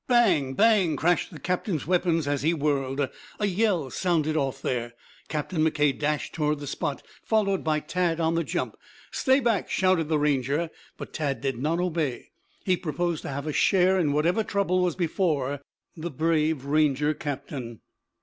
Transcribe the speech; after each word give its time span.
Bang, 0.07 0.55
bang! 0.55 0.95
crashed 0.95 1.29
the 1.31 1.39
captain's 1.39 1.85
weapons 1.85 2.27
as 2.27 2.41
he 2.41 2.55
whirled. 2.55 3.07
A 3.39 3.45
yell 3.45 3.91
sounded 3.91 4.35
off 4.35 4.59
there. 4.59 4.93
Captain 5.27 5.63
McKay 5.63 5.95
dashed 5.95 6.33
toward 6.33 6.57
the 6.57 6.65
spot, 6.65 7.03
followed 7.21 7.63
by 7.63 7.81
Tad 7.81 8.19
on 8.19 8.33
the 8.33 8.43
jump. 8.43 8.77
"Stay 9.11 9.39
back!" 9.39 9.69
shouted 9.69 10.09
the 10.09 10.17
Ranger, 10.17 10.71
but 10.97 11.13
Tad 11.13 11.39
did 11.39 11.59
not 11.59 11.79
obey. 11.79 12.31
He 12.65 12.75
proposed 12.77 13.21
to 13.21 13.29
have 13.29 13.45
a 13.45 13.53
share 13.53 13.99
in 13.99 14.11
whatever 14.11 14.43
trouble 14.43 14.81
was 14.81 14.95
before 14.95 15.61
the 15.95 16.09
brave 16.09 16.65
Ranger 16.65 17.13
captain. 17.13 17.81